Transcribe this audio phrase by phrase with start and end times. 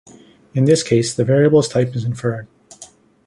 [0.55, 2.47] In this case, the variable's type is inferred.